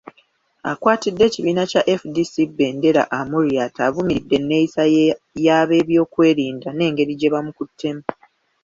Akwatidde 0.71 1.23
ekibiina 1.29 1.63
kya 1.71 1.81
FDC 1.99 2.33
bbendera, 2.49 3.01
Amuriat, 3.19 3.75
avumiridde 3.87 4.35
enneeyisa 4.39 4.83
y'abeebyokwerinda 5.45 6.69
n'engeri 6.73 7.13
gye 7.19 7.31
bamukuttemu. 7.33 8.03